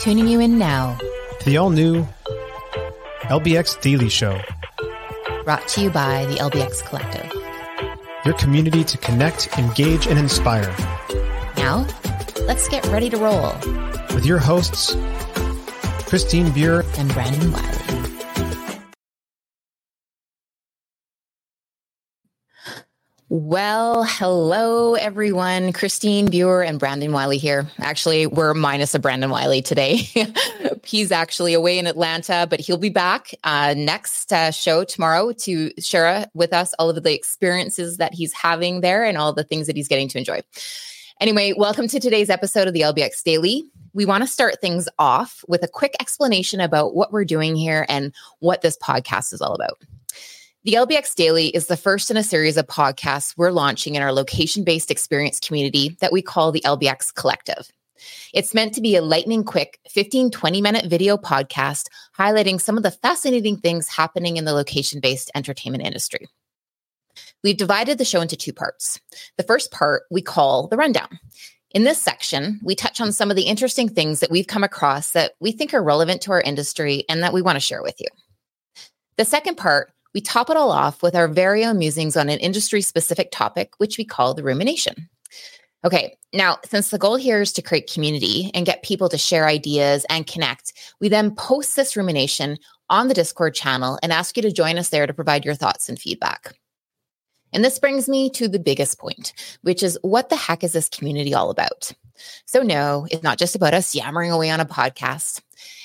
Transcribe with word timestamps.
Tuning 0.00 0.28
you 0.28 0.40
in 0.40 0.56
now. 0.56 0.96
To 1.40 1.44
the 1.44 1.58
all 1.58 1.68
new 1.68 2.06
LBX 3.24 3.82
Daily 3.82 4.08
Show. 4.08 4.40
Brought 5.44 5.68
to 5.68 5.82
you 5.82 5.90
by 5.90 6.24
the 6.24 6.36
LBX 6.36 6.82
Collective. 6.86 7.30
Your 8.24 8.32
community 8.38 8.82
to 8.82 8.96
connect, 8.96 9.58
engage, 9.58 10.06
and 10.06 10.18
inspire. 10.18 10.74
Now, 11.58 11.86
let's 12.46 12.66
get 12.68 12.86
ready 12.86 13.10
to 13.10 13.18
roll. 13.18 13.52
With 14.14 14.24
your 14.24 14.38
hosts, 14.38 14.96
Christine 16.06 16.50
Buer 16.50 16.82
and 16.96 17.12
Brandon 17.12 17.52
Wiley. 17.52 17.89
Well, 23.32 24.02
hello 24.02 24.94
everyone. 24.96 25.72
Christine 25.72 26.26
Buer 26.30 26.64
and 26.64 26.80
Brandon 26.80 27.12
Wiley 27.12 27.38
here. 27.38 27.64
Actually, 27.78 28.26
we're 28.26 28.54
minus 28.54 28.92
a 28.92 28.98
Brandon 28.98 29.30
Wiley 29.30 29.62
today. 29.62 30.08
He's 30.84 31.12
actually 31.12 31.54
away 31.54 31.78
in 31.78 31.86
Atlanta, 31.86 32.48
but 32.50 32.58
he'll 32.58 32.76
be 32.76 32.88
back 32.88 33.30
uh, 33.44 33.72
next 33.76 34.32
uh, 34.32 34.50
show 34.50 34.82
tomorrow 34.82 35.30
to 35.44 35.70
share 35.78 36.26
with 36.34 36.52
us 36.52 36.74
all 36.80 36.90
of 36.90 37.00
the 37.00 37.14
experiences 37.14 37.98
that 37.98 38.14
he's 38.14 38.32
having 38.32 38.80
there 38.80 39.04
and 39.04 39.16
all 39.16 39.32
the 39.32 39.44
things 39.44 39.68
that 39.68 39.76
he's 39.76 39.86
getting 39.86 40.08
to 40.08 40.18
enjoy. 40.18 40.40
Anyway, 41.20 41.52
welcome 41.56 41.86
to 41.86 42.00
today's 42.00 42.30
episode 42.30 42.66
of 42.66 42.74
the 42.74 42.80
LBX 42.80 43.22
Daily. 43.22 43.62
We 43.92 44.06
want 44.06 44.24
to 44.24 44.26
start 44.26 44.60
things 44.60 44.88
off 44.98 45.44
with 45.46 45.62
a 45.62 45.68
quick 45.68 45.94
explanation 46.00 46.60
about 46.60 46.96
what 46.96 47.12
we're 47.12 47.24
doing 47.24 47.54
here 47.54 47.86
and 47.88 48.12
what 48.40 48.62
this 48.62 48.76
podcast 48.76 49.32
is 49.32 49.40
all 49.40 49.54
about. 49.54 49.78
The 50.62 50.74
LBX 50.74 51.14
Daily 51.14 51.46
is 51.48 51.68
the 51.68 51.76
first 51.78 52.10
in 52.10 52.18
a 52.18 52.22
series 52.22 52.58
of 52.58 52.66
podcasts 52.66 53.32
we're 53.34 53.50
launching 53.50 53.94
in 53.94 54.02
our 54.02 54.12
location 54.12 54.62
based 54.62 54.90
experience 54.90 55.40
community 55.40 55.96
that 56.02 56.12
we 56.12 56.20
call 56.20 56.52
the 56.52 56.60
LBX 56.66 57.14
Collective. 57.14 57.70
It's 58.34 58.52
meant 58.52 58.74
to 58.74 58.82
be 58.82 58.94
a 58.94 59.00
lightning 59.00 59.42
quick 59.42 59.78
15, 59.88 60.30
20 60.30 60.60
minute 60.60 60.84
video 60.84 61.16
podcast 61.16 61.86
highlighting 62.18 62.60
some 62.60 62.76
of 62.76 62.82
the 62.82 62.90
fascinating 62.90 63.56
things 63.56 63.88
happening 63.88 64.36
in 64.36 64.44
the 64.44 64.52
location 64.52 65.00
based 65.00 65.30
entertainment 65.34 65.82
industry. 65.82 66.28
We've 67.42 67.56
divided 67.56 67.96
the 67.96 68.04
show 68.04 68.20
into 68.20 68.36
two 68.36 68.52
parts. 68.52 69.00
The 69.38 69.44
first 69.44 69.72
part 69.72 70.02
we 70.10 70.20
call 70.20 70.68
the 70.68 70.76
rundown. 70.76 71.18
In 71.70 71.84
this 71.84 72.02
section, 72.02 72.60
we 72.62 72.74
touch 72.74 73.00
on 73.00 73.12
some 73.12 73.30
of 73.30 73.36
the 73.36 73.44
interesting 73.44 73.88
things 73.88 74.20
that 74.20 74.30
we've 74.30 74.46
come 74.46 74.64
across 74.64 75.12
that 75.12 75.32
we 75.40 75.52
think 75.52 75.72
are 75.72 75.82
relevant 75.82 76.20
to 76.20 76.32
our 76.32 76.42
industry 76.42 77.06
and 77.08 77.22
that 77.22 77.32
we 77.32 77.40
want 77.40 77.56
to 77.56 77.60
share 77.60 77.82
with 77.82 77.98
you. 77.98 78.08
The 79.16 79.24
second 79.24 79.56
part 79.56 79.90
we 80.14 80.20
top 80.20 80.50
it 80.50 80.56
all 80.56 80.70
off 80.70 81.02
with 81.02 81.14
our 81.14 81.28
very 81.28 81.64
own 81.64 81.78
musings 81.78 82.16
on 82.16 82.28
an 82.28 82.38
industry 82.38 82.80
specific 82.80 83.30
topic, 83.30 83.74
which 83.78 83.98
we 83.98 84.04
call 84.04 84.34
the 84.34 84.42
rumination. 84.42 85.08
Okay, 85.84 86.16
now, 86.34 86.58
since 86.66 86.90
the 86.90 86.98
goal 86.98 87.16
here 87.16 87.40
is 87.40 87.52
to 87.54 87.62
create 87.62 87.90
community 87.90 88.50
and 88.52 88.66
get 88.66 88.82
people 88.82 89.08
to 89.08 89.16
share 89.16 89.46
ideas 89.46 90.04
and 90.10 90.26
connect, 90.26 90.74
we 91.00 91.08
then 91.08 91.34
post 91.34 91.74
this 91.74 91.96
rumination 91.96 92.58
on 92.90 93.08
the 93.08 93.14
Discord 93.14 93.54
channel 93.54 93.98
and 94.02 94.12
ask 94.12 94.36
you 94.36 94.42
to 94.42 94.52
join 94.52 94.76
us 94.76 94.90
there 94.90 95.06
to 95.06 95.14
provide 95.14 95.44
your 95.44 95.54
thoughts 95.54 95.88
and 95.88 95.98
feedback. 95.98 96.54
And 97.52 97.64
this 97.64 97.78
brings 97.78 98.08
me 98.08 98.30
to 98.30 98.46
the 98.46 98.58
biggest 98.58 98.98
point, 98.98 99.32
which 99.62 99.82
is 99.82 99.98
what 100.02 100.28
the 100.28 100.36
heck 100.36 100.62
is 100.62 100.72
this 100.72 100.88
community 100.88 101.34
all 101.34 101.50
about? 101.50 101.92
So, 102.44 102.62
no, 102.62 103.06
it's 103.10 103.22
not 103.22 103.38
just 103.38 103.56
about 103.56 103.74
us 103.74 103.94
yammering 103.94 104.30
away 104.30 104.50
on 104.50 104.60
a 104.60 104.66
podcast. 104.66 105.40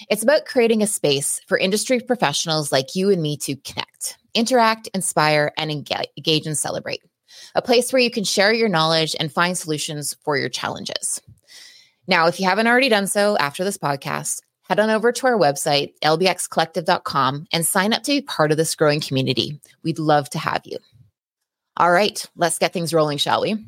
It's 0.09 0.23
about 0.23 0.45
creating 0.45 0.81
a 0.81 0.87
space 0.87 1.41
for 1.47 1.57
industry 1.57 1.99
professionals 1.99 2.71
like 2.71 2.95
you 2.95 3.09
and 3.09 3.21
me 3.21 3.37
to 3.37 3.55
connect, 3.57 4.17
interact, 4.33 4.87
inspire, 4.93 5.51
and 5.57 5.71
engage 5.71 6.47
and 6.47 6.57
celebrate. 6.57 7.01
A 7.55 7.61
place 7.61 7.91
where 7.91 8.01
you 8.01 8.11
can 8.11 8.23
share 8.23 8.53
your 8.53 8.69
knowledge 8.69 9.15
and 9.19 9.31
find 9.31 9.57
solutions 9.57 10.15
for 10.23 10.37
your 10.37 10.49
challenges. 10.49 11.21
Now, 12.07 12.27
if 12.27 12.39
you 12.39 12.47
haven't 12.47 12.67
already 12.67 12.89
done 12.89 13.07
so 13.07 13.37
after 13.37 13.63
this 13.63 13.77
podcast, 13.77 14.41
head 14.63 14.79
on 14.79 14.89
over 14.89 15.11
to 15.11 15.27
our 15.27 15.37
website, 15.37 15.93
lbxcollective.com, 16.03 17.47
and 17.51 17.65
sign 17.65 17.93
up 17.93 18.03
to 18.03 18.11
be 18.11 18.21
part 18.21 18.51
of 18.51 18.57
this 18.57 18.75
growing 18.75 19.01
community. 19.01 19.59
We'd 19.83 19.99
love 19.99 20.29
to 20.31 20.39
have 20.39 20.61
you. 20.65 20.77
All 21.77 21.91
right, 21.91 22.23
let's 22.35 22.57
get 22.59 22.73
things 22.73 22.93
rolling, 22.93 23.17
shall 23.17 23.41
we? 23.41 23.65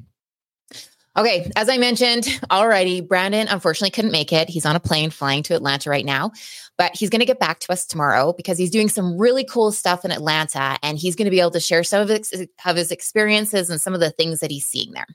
Okay, 1.17 1.51
as 1.55 1.67
I 1.67 1.79
mentioned 1.79 2.39
already, 2.51 3.01
Brandon 3.01 3.47
unfortunately 3.47 3.89
couldn't 3.89 4.11
make 4.11 4.31
it. 4.31 4.49
He's 4.49 4.67
on 4.67 4.75
a 4.75 4.79
plane 4.79 5.09
flying 5.09 5.41
to 5.43 5.55
Atlanta 5.55 5.89
right 5.89 6.05
now, 6.05 6.31
but 6.77 6.95
he's 6.95 7.09
going 7.09 7.21
to 7.21 7.25
get 7.25 7.39
back 7.39 7.59
to 7.61 7.71
us 7.71 7.87
tomorrow 7.87 8.33
because 8.33 8.59
he's 8.59 8.69
doing 8.69 8.87
some 8.87 9.17
really 9.17 9.43
cool 9.43 9.71
stuff 9.71 10.05
in 10.05 10.11
Atlanta 10.11 10.77
and 10.83 10.99
he's 10.99 11.15
going 11.15 11.25
to 11.25 11.31
be 11.31 11.39
able 11.39 11.51
to 11.51 11.59
share 11.59 11.83
some 11.83 12.01
of 12.01 12.09
his, 12.09 12.47
of 12.65 12.75
his 12.75 12.91
experiences 12.91 13.71
and 13.71 13.81
some 13.81 13.95
of 13.95 13.99
the 13.99 14.11
things 14.11 14.41
that 14.41 14.51
he's 14.51 14.67
seeing 14.67 14.91
there. 14.91 15.07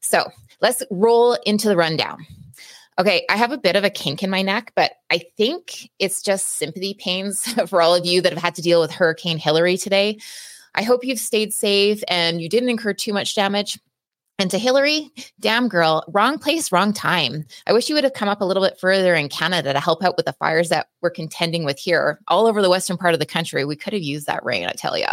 So 0.00 0.30
let's 0.60 0.84
roll 0.92 1.34
into 1.44 1.68
the 1.68 1.76
rundown. 1.76 2.24
Okay, 3.00 3.24
I 3.28 3.36
have 3.36 3.50
a 3.50 3.58
bit 3.58 3.74
of 3.74 3.82
a 3.82 3.90
kink 3.90 4.22
in 4.22 4.30
my 4.30 4.42
neck, 4.42 4.70
but 4.76 4.92
I 5.10 5.22
think 5.36 5.90
it's 5.98 6.22
just 6.22 6.56
sympathy 6.56 6.94
pains 6.94 7.52
for 7.66 7.82
all 7.82 7.96
of 7.96 8.06
you 8.06 8.20
that 8.20 8.32
have 8.32 8.42
had 8.42 8.54
to 8.56 8.62
deal 8.62 8.80
with 8.80 8.92
Hurricane 8.92 9.38
Hilary 9.38 9.76
today. 9.76 10.18
I 10.76 10.84
hope 10.84 11.04
you've 11.04 11.18
stayed 11.18 11.52
safe 11.52 12.02
and 12.06 12.40
you 12.40 12.48
didn't 12.48 12.68
incur 12.68 12.92
too 12.92 13.12
much 13.12 13.34
damage. 13.34 13.76
And 14.42 14.50
to 14.50 14.58
Hilary, 14.58 15.08
damn 15.38 15.68
girl, 15.68 16.02
wrong 16.08 16.36
place, 16.36 16.72
wrong 16.72 16.92
time. 16.92 17.44
I 17.68 17.72
wish 17.72 17.88
you 17.88 17.94
would 17.94 18.02
have 18.02 18.12
come 18.12 18.28
up 18.28 18.40
a 18.40 18.44
little 18.44 18.64
bit 18.64 18.76
further 18.76 19.14
in 19.14 19.28
Canada 19.28 19.72
to 19.72 19.78
help 19.78 20.02
out 20.02 20.16
with 20.16 20.26
the 20.26 20.32
fires 20.32 20.68
that 20.70 20.88
we're 21.00 21.10
contending 21.10 21.64
with 21.64 21.78
here 21.78 22.18
all 22.26 22.48
over 22.48 22.60
the 22.60 22.68
western 22.68 22.96
part 22.96 23.14
of 23.14 23.20
the 23.20 23.24
country. 23.24 23.64
We 23.64 23.76
could 23.76 23.92
have 23.92 24.02
used 24.02 24.26
that 24.26 24.44
rain, 24.44 24.66
I 24.66 24.72
tell 24.72 24.98
you. 24.98 25.06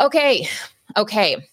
Okay, 0.00 0.48
okay. 0.96 1.46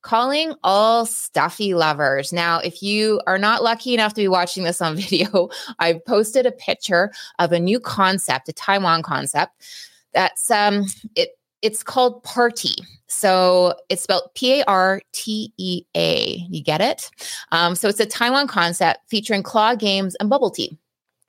Calling 0.00 0.54
all 0.64 1.04
stuffy 1.04 1.74
lovers. 1.74 2.32
Now, 2.32 2.58
if 2.60 2.82
you 2.82 3.20
are 3.26 3.36
not 3.36 3.62
lucky 3.62 3.92
enough 3.92 4.14
to 4.14 4.22
be 4.22 4.28
watching 4.28 4.64
this 4.64 4.80
on 4.80 4.96
video, 4.96 5.50
I've 5.78 6.02
posted 6.06 6.46
a 6.46 6.52
picture 6.52 7.12
of 7.38 7.52
a 7.52 7.60
new 7.60 7.78
concept, 7.78 8.48
a 8.48 8.54
Taiwan 8.54 9.02
concept. 9.02 9.52
That's 10.14 10.50
um 10.50 10.86
it 11.14 11.36
it's 11.62 11.82
called 11.82 12.22
ParTEA. 12.24 12.76
So 13.06 13.74
it's 13.88 14.02
spelled 14.02 14.30
P 14.34 14.60
A 14.60 14.64
R 14.64 15.00
T 15.12 15.52
E 15.56 15.84
A. 15.96 16.46
You 16.50 16.62
get 16.62 16.80
it? 16.80 17.10
Um, 17.52 17.74
so 17.74 17.88
it's 17.88 18.00
a 18.00 18.06
Taiwan 18.06 18.48
concept 18.48 19.00
featuring 19.08 19.42
claw 19.42 19.74
games 19.74 20.14
and 20.16 20.28
bubble 20.28 20.50
tea. 20.50 20.78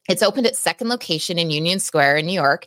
It's 0.10 0.24
opened 0.24 0.48
its 0.48 0.60
second 0.60 0.90
location 0.90 1.40
in 1.40 1.50
Union 1.50 1.80
Square 1.80 2.18
in 2.18 2.26
New 2.26 2.34
York. 2.34 2.66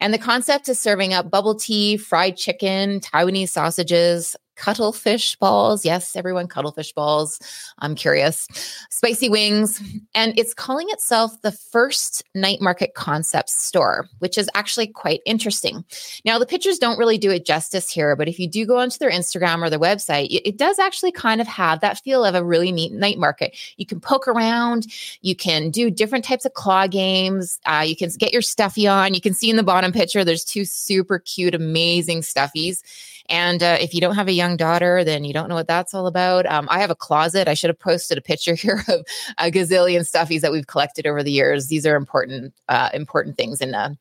And 0.00 0.14
the 0.14 0.18
concept 0.18 0.68
is 0.68 0.78
serving 0.78 1.12
up 1.12 1.30
bubble 1.30 1.54
tea, 1.54 1.96
fried 1.96 2.36
chicken, 2.36 3.00
Taiwanese 3.00 3.50
sausages, 3.50 4.36
cuttlefish 4.58 5.36
balls. 5.36 5.84
Yes, 5.84 6.16
everyone, 6.16 6.48
cuttlefish 6.48 6.92
balls. 6.92 7.40
I'm 7.78 7.94
curious. 7.94 8.46
Spicy 8.90 9.28
wings. 9.28 9.80
And 10.14 10.38
it's 10.38 10.52
calling 10.52 10.88
itself 10.90 11.40
the 11.42 11.52
first 11.52 12.24
night 12.34 12.60
market 12.60 12.94
concept 12.94 13.50
store, 13.50 14.08
which 14.18 14.36
is 14.36 14.50
actually 14.54 14.88
quite 14.88 15.20
interesting. 15.24 15.84
Now, 16.24 16.38
the 16.38 16.46
pictures 16.46 16.78
don't 16.78 16.98
really 16.98 17.18
do 17.18 17.30
it 17.30 17.46
justice 17.46 17.88
here, 17.88 18.16
but 18.16 18.28
if 18.28 18.38
you 18.38 18.48
do 18.48 18.66
go 18.66 18.78
onto 18.78 18.98
their 18.98 19.10
Instagram 19.10 19.62
or 19.62 19.70
their 19.70 19.78
website, 19.78 20.26
it 20.30 20.56
does 20.56 20.78
actually 20.78 21.12
kind 21.12 21.40
of 21.40 21.46
have 21.46 21.80
that 21.80 22.00
feel 22.00 22.24
of 22.24 22.34
a 22.34 22.44
really 22.44 22.72
neat 22.72 22.92
night 22.92 23.18
market. 23.18 23.56
You 23.76 23.86
can 23.86 24.00
poke 24.00 24.26
around, 24.26 24.88
you 25.22 25.36
can 25.36 25.70
do 25.70 25.90
different 25.90 26.24
types 26.24 26.44
of 26.44 26.54
claw 26.54 26.88
games, 26.88 27.60
uh, 27.64 27.84
you 27.86 27.94
can 27.94 28.10
get 28.18 28.32
your 28.32 28.42
stuffy 28.42 28.88
on. 28.88 29.14
You 29.14 29.20
can 29.20 29.34
see 29.34 29.50
in 29.50 29.56
the 29.56 29.62
bottom 29.62 29.92
picture, 29.92 30.24
there's 30.24 30.44
two 30.44 30.64
super 30.64 31.20
cute, 31.20 31.54
amazing 31.54 32.22
stuffies 32.22 32.82
and 33.28 33.62
uh, 33.62 33.76
if 33.80 33.94
you 33.94 34.00
don't 34.00 34.14
have 34.14 34.28
a 34.28 34.32
young 34.32 34.56
daughter, 34.56 35.04
then 35.04 35.24
you 35.24 35.32
don't 35.32 35.48
know 35.48 35.54
what 35.54 35.68
that's 35.68 35.94
all 35.94 36.06
about. 36.06 36.46
Um, 36.46 36.66
I 36.70 36.80
have 36.80 36.90
a 36.90 36.94
closet. 36.94 37.48
I 37.48 37.54
should 37.54 37.70
have 37.70 37.78
posted 37.78 38.18
a 38.18 38.22
picture 38.22 38.54
here 38.56 38.82
of 38.88 39.04
a 39.38 39.50
gazillion 39.50 40.00
stuffies 40.00 40.40
that 40.40 40.52
we've 40.52 40.66
collected 40.66 41.06
over 41.06 41.22
the 41.22 41.32
years. 41.32 41.68
These 41.68 41.86
are 41.86 41.96
important, 41.96 42.54
uh, 42.68 42.90
important 42.94 43.36
things 43.36 43.60
in 43.60 43.74
uh, 43.74 43.94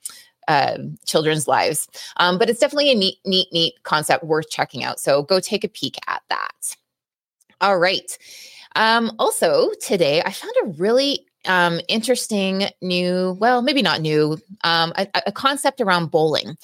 uh, 0.48 0.78
children's 1.06 1.48
lives. 1.48 1.88
Um, 2.18 2.38
but 2.38 2.50
it's 2.50 2.60
definitely 2.60 2.92
a 2.92 2.96
neat, 2.96 3.18
neat, 3.26 3.48
neat 3.52 3.76
concept 3.84 4.24
worth 4.24 4.50
checking 4.50 4.84
out. 4.84 5.00
So 5.00 5.24
go 5.24 5.40
take 5.40 5.64
a 5.64 5.70
peek 5.70 5.98
at 6.08 6.22
that. 6.30 6.76
All 7.60 7.78
right. 7.78 8.18
Um, 8.76 9.12
also, 9.20 9.72
today 9.82 10.22
I 10.24 10.32
found 10.32 10.54
a 10.64 10.68
really 10.68 11.26
um, 11.46 11.80
interesting 11.88 12.66
new, 12.82 13.36
well, 13.40 13.62
maybe 13.62 13.82
not 13.82 14.02
new, 14.02 14.38
um, 14.64 14.94
a, 14.98 15.08
a, 15.26 15.32
concept 15.32 15.82
around 15.82 16.12
bowling. 16.12 16.58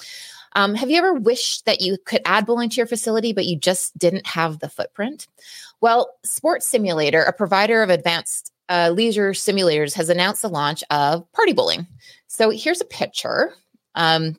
Um, 0.54 0.74
have 0.74 0.90
you 0.90 0.98
ever 0.98 1.14
wished 1.14 1.66
that 1.66 1.80
you 1.80 1.98
could 2.04 2.22
add 2.24 2.46
bowling 2.46 2.70
to 2.70 2.76
your 2.76 2.86
facility, 2.86 3.32
but 3.32 3.46
you 3.46 3.58
just 3.58 3.96
didn't 3.98 4.26
have 4.26 4.60
the 4.60 4.68
footprint? 4.68 5.26
Well, 5.80 6.14
Sports 6.24 6.66
Simulator, 6.68 7.22
a 7.22 7.32
provider 7.32 7.82
of 7.82 7.90
advanced 7.90 8.52
uh, 8.68 8.90
leisure 8.94 9.32
simulators, 9.32 9.94
has 9.94 10.08
announced 10.08 10.42
the 10.42 10.48
launch 10.48 10.84
of 10.90 11.30
Party 11.32 11.52
Bowling. 11.52 11.86
So 12.28 12.50
here's 12.50 12.80
a 12.80 12.86
picture. 12.86 13.52
Um, 13.94 14.38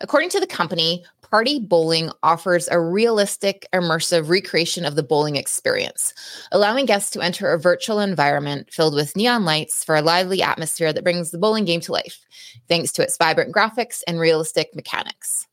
according 0.00 0.30
to 0.30 0.40
the 0.40 0.46
company, 0.46 1.04
Party 1.34 1.58
Bowling 1.58 2.12
offers 2.22 2.68
a 2.68 2.78
realistic, 2.78 3.66
immersive 3.74 4.28
recreation 4.28 4.84
of 4.84 4.94
the 4.94 5.02
bowling 5.02 5.34
experience, 5.34 6.14
allowing 6.52 6.86
guests 6.86 7.10
to 7.10 7.20
enter 7.20 7.52
a 7.52 7.58
virtual 7.58 7.98
environment 7.98 8.72
filled 8.72 8.94
with 8.94 9.16
neon 9.16 9.44
lights 9.44 9.82
for 9.82 9.96
a 9.96 10.00
lively 10.00 10.42
atmosphere 10.42 10.92
that 10.92 11.02
brings 11.02 11.32
the 11.32 11.38
bowling 11.38 11.64
game 11.64 11.80
to 11.80 11.90
life, 11.90 12.24
thanks 12.68 12.92
to 12.92 13.02
its 13.02 13.16
vibrant 13.16 13.52
graphics 13.52 14.00
and 14.06 14.20
realistic 14.20 14.76
mechanics. 14.76 15.48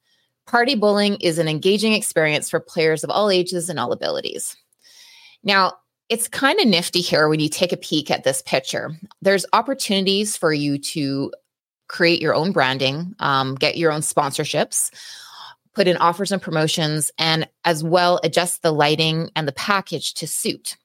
Party 0.45 0.75
Bowling 0.75 1.15
is 1.15 1.39
an 1.39 1.47
engaging 1.47 1.93
experience 1.93 2.47
for 2.47 2.59
players 2.59 3.03
of 3.03 3.09
all 3.09 3.31
ages 3.31 3.67
and 3.67 3.79
all 3.79 3.91
abilities. 3.91 4.55
Now, 5.43 5.73
it's 6.09 6.27
kind 6.27 6.59
of 6.59 6.67
nifty 6.67 7.01
here 7.01 7.27
when 7.27 7.39
you 7.39 7.49
take 7.49 7.71
a 7.71 7.77
peek 7.77 8.11
at 8.11 8.23
this 8.23 8.43
picture. 8.43 8.91
There's 9.23 9.47
opportunities 9.51 10.37
for 10.37 10.53
you 10.53 10.77
to 10.77 11.33
create 11.87 12.21
your 12.21 12.35
own 12.35 12.51
branding, 12.51 13.15
um, 13.17 13.55
get 13.55 13.77
your 13.77 13.91
own 13.91 14.01
sponsorships, 14.01 14.91
put 15.73 15.87
in 15.87 15.97
offers 15.97 16.31
and 16.31 16.41
promotions, 16.41 17.11
and 17.17 17.47
as 17.65 17.83
well 17.83 18.19
adjust 18.23 18.61
the 18.61 18.71
lighting 18.71 19.29
and 19.35 19.47
the 19.47 19.53
package 19.53 20.13
to 20.15 20.27
suit. 20.27 20.77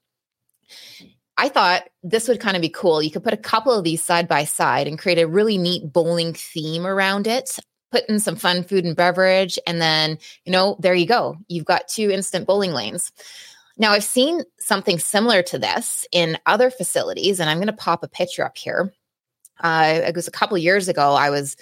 I 1.38 1.48
thought 1.48 1.82
this 2.02 2.28
would 2.28 2.40
kind 2.40 2.56
of 2.56 2.62
be 2.62 2.68
cool. 2.68 3.02
You 3.02 3.10
could 3.10 3.24
put 3.24 3.34
a 3.34 3.38
couple 3.38 3.72
of 3.72 3.84
these 3.84 4.02
side 4.02 4.26
by 4.26 4.44
side 4.44 4.88
and 4.88 4.98
create 4.98 5.18
a 5.18 5.26
really 5.26 5.58
neat 5.58 5.92
bowling 5.92 6.32
theme 6.32 6.86
around 6.86 7.26
it. 7.26 7.58
Put 7.92 8.08
in 8.08 8.18
some 8.20 8.36
fun 8.36 8.64
food 8.64 8.84
and 8.84 8.96
beverage, 8.96 9.58
and 9.66 9.80
then, 9.80 10.18
you 10.44 10.52
know, 10.52 10.76
there 10.80 10.94
you 10.94 11.06
go. 11.06 11.36
You've 11.48 11.66
got 11.66 11.88
two 11.88 12.10
instant 12.10 12.46
bowling 12.46 12.72
lanes. 12.72 13.12
Now, 13.78 13.92
I've 13.92 14.04
seen 14.04 14.42
something 14.58 14.98
similar 14.98 15.42
to 15.44 15.58
this 15.58 16.06
in 16.10 16.38
other 16.46 16.70
facilities, 16.70 17.38
and 17.38 17.48
I'm 17.48 17.58
going 17.58 17.66
to 17.68 17.72
pop 17.74 18.02
a 18.02 18.08
picture 18.08 18.44
up 18.44 18.56
here. 18.56 18.92
Uh, 19.60 20.00
it 20.04 20.14
was 20.16 20.26
a 20.26 20.32
couple 20.32 20.58
years 20.58 20.88
ago. 20.88 21.12
I 21.12 21.30
was 21.30 21.56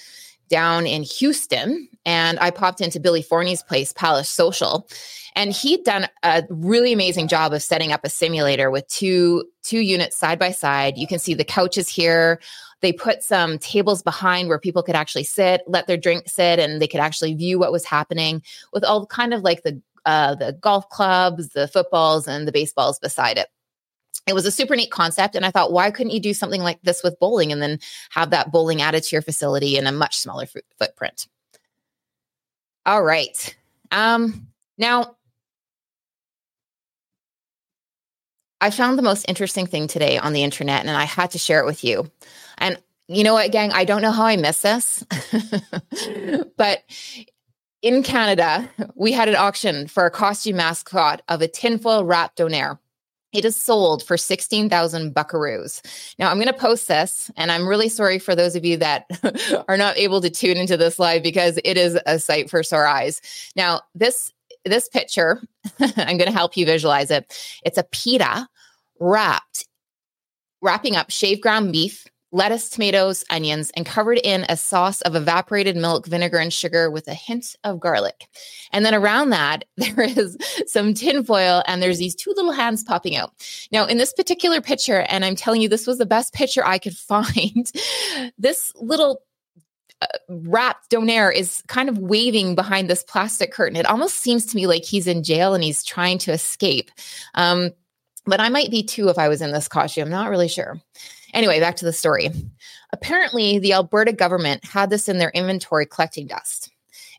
down 0.48 0.86
in 0.86 1.02
Houston 1.02 1.88
and 2.06 2.38
I 2.38 2.50
popped 2.50 2.80
into 2.80 3.00
Billy 3.00 3.22
Forney's 3.22 3.62
place, 3.62 3.92
Palace 3.92 4.28
Social, 4.28 4.86
and 5.34 5.52
he'd 5.52 5.84
done 5.84 6.06
a 6.22 6.44
really 6.48 6.92
amazing 6.92 7.28
job 7.28 7.52
of 7.52 7.62
setting 7.62 7.92
up 7.92 8.04
a 8.04 8.10
simulator 8.10 8.70
with 8.70 8.86
two 8.88 9.44
two 9.62 9.80
units 9.80 10.16
side 10.16 10.38
by 10.38 10.50
side. 10.50 10.98
You 10.98 11.06
can 11.06 11.18
see 11.18 11.34
the 11.34 11.44
couches 11.44 11.88
here. 11.88 12.40
They 12.80 12.92
put 12.92 13.22
some 13.22 13.58
tables 13.58 14.02
behind 14.02 14.48
where 14.48 14.58
people 14.58 14.82
could 14.82 14.94
actually 14.94 15.24
sit, 15.24 15.62
let 15.66 15.86
their 15.86 15.96
drink 15.96 16.28
sit, 16.28 16.58
and 16.58 16.80
they 16.82 16.86
could 16.86 17.00
actually 17.00 17.34
view 17.34 17.58
what 17.58 17.72
was 17.72 17.84
happening 17.84 18.42
with 18.72 18.84
all 18.84 19.06
kind 19.06 19.32
of 19.32 19.42
like 19.42 19.62
the 19.62 19.80
uh, 20.06 20.34
the 20.34 20.52
golf 20.52 20.88
clubs, 20.90 21.48
the 21.50 21.66
footballs, 21.66 22.28
and 22.28 22.46
the 22.46 22.52
baseballs 22.52 22.98
beside 22.98 23.38
it. 23.38 23.48
It 24.26 24.34
was 24.34 24.46
a 24.46 24.50
super 24.50 24.74
neat 24.74 24.90
concept. 24.90 25.34
And 25.34 25.44
I 25.44 25.50
thought, 25.50 25.72
why 25.72 25.90
couldn't 25.90 26.12
you 26.12 26.20
do 26.20 26.34
something 26.34 26.62
like 26.62 26.80
this 26.82 27.02
with 27.02 27.18
bowling 27.18 27.52
and 27.52 27.60
then 27.60 27.78
have 28.10 28.30
that 28.30 28.50
bowling 28.50 28.80
added 28.80 29.02
to 29.02 29.14
your 29.14 29.22
facility 29.22 29.76
in 29.76 29.86
a 29.86 29.92
much 29.92 30.16
smaller 30.16 30.44
f- 30.44 30.62
footprint? 30.78 31.28
All 32.86 33.02
right. 33.02 33.56
Um, 33.90 34.48
now, 34.78 35.16
I 38.60 38.70
found 38.70 38.98
the 38.98 39.02
most 39.02 39.26
interesting 39.28 39.66
thing 39.66 39.88
today 39.88 40.16
on 40.16 40.32
the 40.32 40.42
internet 40.42 40.80
and 40.80 40.90
I 40.90 41.04
had 41.04 41.32
to 41.32 41.38
share 41.38 41.60
it 41.60 41.66
with 41.66 41.84
you. 41.84 42.10
And 42.56 42.78
you 43.08 43.22
know 43.22 43.34
what, 43.34 43.52
gang? 43.52 43.72
I 43.72 43.84
don't 43.84 44.00
know 44.00 44.10
how 44.10 44.24
I 44.24 44.36
missed 44.36 44.62
this, 44.62 45.04
but 46.56 46.82
in 47.82 48.02
Canada, 48.02 48.70
we 48.94 49.12
had 49.12 49.28
an 49.28 49.36
auction 49.36 49.86
for 49.86 50.06
a 50.06 50.10
costume 50.10 50.56
mascot 50.56 51.20
of 51.28 51.42
a 51.42 51.48
tinfoil 51.48 52.04
wrapped 52.04 52.38
donair. 52.38 52.78
It 53.34 53.44
is 53.44 53.56
sold 53.56 54.04
for 54.04 54.16
16,000 54.16 55.12
buckaroos. 55.12 55.82
Now, 56.20 56.30
I'm 56.30 56.36
going 56.36 56.46
to 56.46 56.52
post 56.52 56.86
this, 56.86 57.32
and 57.36 57.50
I'm 57.50 57.66
really 57.66 57.88
sorry 57.88 58.20
for 58.20 58.36
those 58.36 58.54
of 58.54 58.64
you 58.64 58.76
that 58.76 59.06
are 59.68 59.76
not 59.76 59.98
able 59.98 60.20
to 60.20 60.30
tune 60.30 60.56
into 60.56 60.76
this 60.76 61.00
live 61.00 61.24
because 61.24 61.58
it 61.64 61.76
is 61.76 61.98
a 62.06 62.20
sight 62.20 62.48
for 62.48 62.62
sore 62.62 62.86
eyes. 62.86 63.20
Now, 63.56 63.80
this 63.94 64.32
this 64.64 64.88
picture, 64.88 65.42
I'm 65.80 66.16
going 66.16 66.30
to 66.30 66.30
help 66.30 66.56
you 66.56 66.64
visualize 66.64 67.10
it. 67.10 67.36
It's 67.64 67.76
a 67.76 67.84
pita 67.90 68.48
wrapped, 69.00 69.66
wrapping 70.62 70.96
up 70.96 71.10
shaved 71.10 71.42
ground 71.42 71.72
beef, 71.72 72.06
lettuce, 72.34 72.68
tomatoes, 72.68 73.24
onions, 73.30 73.70
and 73.76 73.86
covered 73.86 74.18
in 74.18 74.44
a 74.48 74.56
sauce 74.56 75.00
of 75.02 75.14
evaporated 75.14 75.76
milk, 75.76 76.06
vinegar, 76.06 76.38
and 76.38 76.52
sugar 76.52 76.90
with 76.90 77.06
a 77.06 77.14
hint 77.14 77.54
of 77.62 77.78
garlic. 77.78 78.26
And 78.72 78.84
then 78.84 78.94
around 78.94 79.30
that, 79.30 79.64
there 79.76 80.00
is 80.00 80.36
some 80.66 80.94
tinfoil 80.94 81.62
and 81.66 81.80
there's 81.80 81.98
these 81.98 82.16
two 82.16 82.34
little 82.36 82.52
hands 82.52 82.82
popping 82.82 83.14
out. 83.14 83.32
Now, 83.70 83.86
in 83.86 83.98
this 83.98 84.12
particular 84.12 84.60
picture, 84.60 85.06
and 85.08 85.24
I'm 85.24 85.36
telling 85.36 85.62
you, 85.62 85.68
this 85.68 85.86
was 85.86 85.98
the 85.98 86.06
best 86.06 86.34
picture 86.34 86.66
I 86.66 86.78
could 86.78 86.96
find, 86.96 87.70
this 88.36 88.72
little 88.74 89.22
uh, 90.02 90.06
wrapped 90.28 90.90
donair 90.90 91.32
is 91.32 91.62
kind 91.68 91.88
of 91.88 91.98
waving 91.98 92.56
behind 92.56 92.90
this 92.90 93.04
plastic 93.04 93.52
curtain. 93.52 93.76
It 93.76 93.86
almost 93.86 94.16
seems 94.16 94.44
to 94.46 94.56
me 94.56 94.66
like 94.66 94.84
he's 94.84 95.06
in 95.06 95.22
jail 95.22 95.54
and 95.54 95.62
he's 95.62 95.84
trying 95.84 96.18
to 96.18 96.32
escape. 96.32 96.90
Um, 97.34 97.70
but 98.26 98.40
I 98.40 98.48
might 98.48 98.72
be 98.72 98.82
too 98.82 99.08
if 99.08 99.18
I 99.18 99.28
was 99.28 99.40
in 99.40 99.52
this 99.52 99.68
costume. 99.68 100.06
I'm 100.06 100.10
not 100.10 100.30
really 100.30 100.48
sure. 100.48 100.80
Anyway, 101.34 101.60
back 101.60 101.76
to 101.76 101.84
the 101.84 101.92
story. 101.92 102.30
Apparently, 102.92 103.58
the 103.58 103.74
Alberta 103.74 104.12
government 104.12 104.64
had 104.64 104.88
this 104.88 105.08
in 105.08 105.18
their 105.18 105.30
inventory 105.30 105.84
collecting 105.84 106.26
dust. 106.26 106.70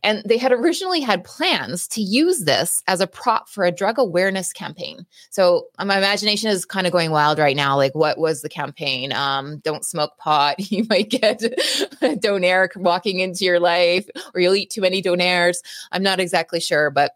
And 0.04 0.22
they 0.24 0.38
had 0.38 0.52
originally 0.52 1.02
had 1.02 1.24
plans 1.24 1.88
to 1.90 2.02
use 2.02 2.42
this 2.42 2.84
as 2.88 3.02
a 3.02 3.08
prop 3.08 3.50
for 3.50 3.64
a 3.64 3.72
drug 3.72 3.98
awareness 3.98 4.54
campaign. 4.54 5.06
So 5.32 5.66
uh, 5.80 5.86
my 5.86 5.98
imagination 5.98 6.50
is 6.50 6.64
kind 6.64 6.86
of 6.86 6.94
going 6.94 7.10
wild 7.10 7.40
right 7.40 7.56
now. 7.56 7.76
Like, 7.76 7.96
what 7.96 8.20
was 8.20 8.42
the 8.42 8.50
campaign? 8.50 9.12
Um, 9.12 9.60
don't 9.60 9.86
smoke 9.86 10.18
pot. 10.18 10.56
You 10.76 10.86
might 10.90 11.10
get 11.10 11.42
a 11.42 12.18
donair 12.18 12.76
walking 12.76 13.20
into 13.20 13.46
your 13.46 13.60
life, 13.60 14.08
or 14.34 14.42
you'll 14.42 14.56
eat 14.56 14.70
too 14.70 14.82
many 14.82 15.02
donairs. 15.02 15.58
I'm 15.92 16.04
not 16.04 16.20
exactly 16.20 16.60
sure, 16.60 16.92
but 16.92 17.14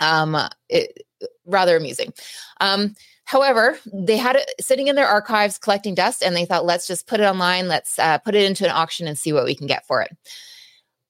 um, 0.00 0.36
it, 0.68 1.06
rather 1.46 1.76
amusing. 1.76 2.12
Um, 2.60 2.94
However, 3.26 3.76
they 3.92 4.16
had 4.16 4.36
it 4.36 4.48
sitting 4.60 4.86
in 4.86 4.94
their 4.94 5.08
archives 5.08 5.58
collecting 5.58 5.96
dust 5.96 6.22
and 6.22 6.34
they 6.34 6.44
thought, 6.44 6.64
let's 6.64 6.86
just 6.86 7.08
put 7.08 7.18
it 7.18 7.24
online. 7.24 7.66
Let's 7.66 7.98
uh, 7.98 8.18
put 8.18 8.36
it 8.36 8.44
into 8.44 8.64
an 8.64 8.70
auction 8.70 9.08
and 9.08 9.18
see 9.18 9.32
what 9.32 9.44
we 9.44 9.56
can 9.56 9.66
get 9.66 9.84
for 9.84 10.00
it. 10.00 10.16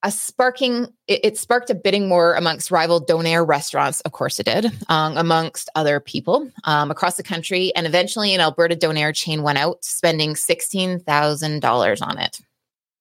A 0.03 0.11
sparking, 0.11 0.87
it, 1.09 1.21
it 1.25 1.39
sparked 1.39 1.69
a 1.69 1.75
bidding 1.75 2.09
war 2.09 2.35
amongst 2.35 2.71
rival 2.71 3.05
donair 3.05 3.47
restaurants. 3.47 4.01
Of 4.01 4.13
course, 4.13 4.41
it 4.41 4.47
did, 4.47 4.73
um, 4.89 5.19
amongst 5.19 5.69
other 5.75 6.01
people 6.01 6.51
um, 6.65 6.91
across 6.91 7.19
the 7.19 7.23
country. 7.23 7.71
And 7.77 7.87
eventually, 7.87 8.33
an 8.33 8.41
Alberta 8.41 8.77
donair 8.77 9.15
chain 9.15 9.43
went 9.43 9.59
out, 9.59 9.85
spending 9.85 10.35
$16,000 10.35 12.03
on 12.03 12.19
it. 12.19 12.41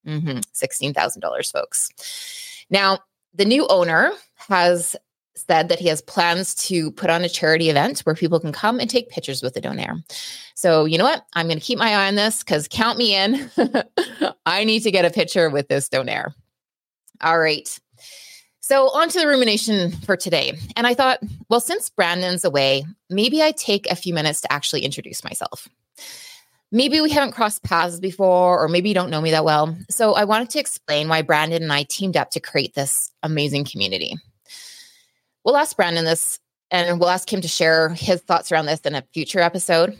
Mm-hmm, 0.05 0.39
$16,000, 0.53 1.51
folks. 1.53 2.65
Now, 2.69 2.99
the 3.33 3.45
new 3.45 3.65
owner 3.67 4.11
has 4.49 4.95
said 5.35 5.69
that 5.69 5.79
he 5.79 5.87
has 5.87 6.01
plans 6.01 6.55
to 6.55 6.91
put 6.91 7.09
on 7.09 7.23
a 7.23 7.29
charity 7.29 7.69
event 7.69 7.99
where 8.01 8.15
people 8.15 8.39
can 8.39 8.51
come 8.51 8.79
and 8.79 8.89
take 8.89 9.09
pictures 9.09 9.43
with 9.43 9.53
the 9.53 9.61
donair. 9.61 10.01
So, 10.55 10.85
you 10.85 10.97
know 10.97 11.03
what? 11.03 11.25
I'm 11.33 11.47
going 11.47 11.59
to 11.59 11.65
keep 11.65 11.77
my 11.77 11.93
eye 11.93 12.07
on 12.07 12.15
this 12.15 12.39
because 12.39 12.67
count 12.69 12.97
me 12.97 13.15
in. 13.15 13.49
I 14.45 14.63
need 14.63 14.81
to 14.81 14.91
get 14.91 15.05
a 15.05 15.09
picture 15.11 15.49
with 15.49 15.67
this 15.67 15.89
donair. 15.89 16.33
All 17.21 17.39
right. 17.39 17.67
So, 18.61 18.89
on 18.89 19.09
to 19.09 19.19
the 19.19 19.27
rumination 19.27 19.91
for 19.91 20.17
today. 20.17 20.57
And 20.75 20.87
I 20.87 20.95
thought, 20.95 21.19
well, 21.49 21.59
since 21.59 21.89
Brandon's 21.89 22.43
away, 22.43 22.85
maybe 23.09 23.43
I 23.43 23.51
take 23.51 23.89
a 23.91 23.95
few 23.95 24.13
minutes 24.13 24.41
to 24.41 24.51
actually 24.51 24.81
introduce 24.81 25.23
myself. 25.23 25.67
Maybe 26.71 26.99
we 26.99 27.11
haven't 27.11 27.33
crossed 27.33 27.63
paths 27.63 27.99
before, 27.99 28.59
or 28.59 28.67
maybe 28.67 28.89
you 28.89 28.95
don't 28.95 29.11
know 29.11 29.21
me 29.21 29.31
that 29.31 29.45
well. 29.45 29.77
So, 29.89 30.13
I 30.13 30.23
wanted 30.23 30.49
to 30.51 30.59
explain 30.59 31.09
why 31.09 31.21
Brandon 31.21 31.61
and 31.61 31.71
I 31.71 31.83
teamed 31.83 32.17
up 32.17 32.31
to 32.31 32.39
create 32.39 32.73
this 32.73 33.11
amazing 33.21 33.65
community. 33.65 34.15
We'll 35.45 35.57
ask 35.57 35.77
Brandon 35.77 36.05
this 36.05 36.39
and 36.71 36.99
we'll 36.99 37.09
ask 37.09 37.31
him 37.31 37.41
to 37.41 37.47
share 37.47 37.89
his 37.89 38.21
thoughts 38.21 38.51
around 38.51 38.65
this 38.65 38.81
in 38.81 38.95
a 38.95 39.03
future 39.13 39.39
episode. 39.39 39.95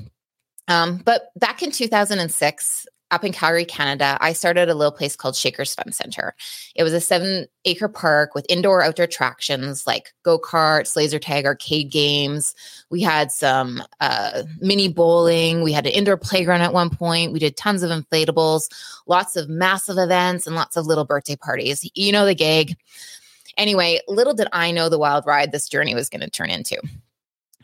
Um, 0.68 0.98
but 0.98 1.30
back 1.36 1.62
in 1.62 1.72
2006, 1.72 2.88
up 3.12 3.24
in 3.24 3.32
Calgary, 3.32 3.66
Canada, 3.66 4.18
I 4.20 4.34
started 4.34 4.68
a 4.68 4.74
little 4.74 4.92
place 4.92 5.16
called 5.16 5.36
Shakers 5.36 5.76
Fun 5.76 5.92
Center. 5.92 6.34
It 6.76 6.82
was 6.82 6.92
a 6.92 7.00
seven 7.00 7.46
acre 7.64 7.88
park 7.88 8.34
with 8.34 8.48
indoor 8.50 8.82
outdoor 8.82 9.06
attractions 9.06 9.86
like 9.86 10.12
go 10.24 10.40
karts, 10.40 10.96
laser 10.96 11.20
tag, 11.20 11.46
arcade 11.46 11.92
games. 11.92 12.56
We 12.90 13.02
had 13.02 13.32
some 13.32 13.84
uh, 14.02 14.44
mini 14.60 14.88
bowling. 14.88 15.62
We 15.62 15.72
had 15.72 15.86
an 15.86 15.94
indoor 15.94 16.18
playground 16.18 16.62
at 16.62 16.74
one 16.74 16.90
point. 16.90 17.32
We 17.32 17.40
did 17.40 17.56
tons 17.56 17.84
of 17.84 17.92
inflatables, 17.92 18.70
lots 19.06 19.36
of 19.36 19.50
massive 19.50 20.00
events, 20.00 20.48
and 20.48 20.56
lots 20.56 20.76
of 20.76 20.88
little 20.88 21.06
birthday 21.06 21.36
parties. 21.36 21.88
You 21.94 22.12
know 22.12 22.26
the 22.26 22.36
gig. 22.36 22.76
Anyway, 23.58 24.00
little 24.08 24.34
did 24.34 24.48
I 24.52 24.72
know 24.72 24.90
the 24.90 25.00
wild 25.00 25.26
ride 25.26 25.52
this 25.52 25.70
journey 25.70 25.96
was 25.96 26.10
going 26.10 26.22
to 26.22 26.30
turn 26.30 26.50
into. 26.50 26.80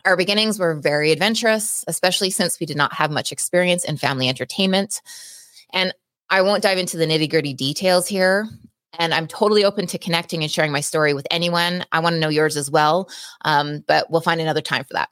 Our 0.04 0.16
beginnings 0.16 0.58
were 0.58 0.74
very 0.74 1.12
adventurous, 1.12 1.84
especially 1.86 2.30
since 2.30 2.58
we 2.58 2.66
did 2.66 2.76
not 2.76 2.94
have 2.94 3.10
much 3.10 3.30
experience 3.30 3.84
in 3.84 3.96
family 3.96 4.28
entertainment. 4.28 5.00
And 5.72 5.94
I 6.28 6.42
won't 6.42 6.62
dive 6.62 6.78
into 6.78 6.96
the 6.96 7.06
nitty 7.06 7.30
gritty 7.30 7.54
details 7.54 8.08
here. 8.08 8.48
And 8.98 9.14
I'm 9.14 9.26
totally 9.26 9.64
open 9.64 9.86
to 9.88 9.98
connecting 9.98 10.42
and 10.42 10.50
sharing 10.50 10.72
my 10.72 10.80
story 10.80 11.14
with 11.14 11.26
anyone. 11.30 11.84
I 11.92 12.00
want 12.00 12.14
to 12.14 12.20
know 12.20 12.28
yours 12.28 12.56
as 12.56 12.70
well. 12.70 13.08
Um, 13.44 13.84
but 13.86 14.10
we'll 14.10 14.20
find 14.20 14.40
another 14.40 14.60
time 14.60 14.84
for 14.84 14.94
that. 14.94 15.08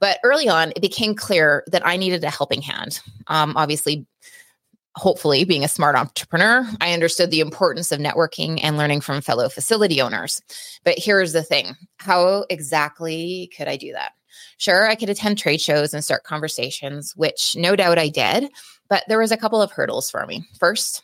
But 0.00 0.18
early 0.24 0.48
on, 0.48 0.72
it 0.74 0.80
became 0.80 1.14
clear 1.14 1.64
that 1.68 1.86
I 1.86 1.96
needed 1.96 2.24
a 2.24 2.30
helping 2.30 2.62
hand. 2.62 3.00
Um, 3.26 3.54
obviously, 3.56 4.06
hopefully 4.96 5.44
being 5.44 5.64
a 5.64 5.68
smart 5.68 5.96
entrepreneur, 5.96 6.68
I 6.80 6.92
understood 6.92 7.30
the 7.30 7.40
importance 7.40 7.92
of 7.92 8.00
networking 8.00 8.60
and 8.62 8.76
learning 8.76 9.00
from 9.00 9.20
fellow 9.20 9.48
facility 9.48 10.00
owners. 10.00 10.42
But 10.84 10.98
here's 10.98 11.32
the 11.32 11.42
thing 11.42 11.74
how 11.98 12.44
exactly 12.50 13.50
could 13.56 13.68
I 13.68 13.76
do 13.76 13.92
that? 13.92 14.12
Sure, 14.58 14.88
I 14.88 14.94
could 14.94 15.10
attend 15.10 15.38
trade 15.38 15.60
shows 15.60 15.92
and 15.92 16.04
start 16.04 16.24
conversations, 16.24 17.14
which 17.16 17.56
no 17.56 17.76
doubt 17.76 17.98
I 17.98 18.08
did, 18.08 18.50
but 18.88 19.04
there 19.08 19.18
was 19.18 19.32
a 19.32 19.36
couple 19.36 19.60
of 19.60 19.72
hurdles 19.72 20.10
for 20.10 20.26
me. 20.26 20.44
First, 20.58 21.02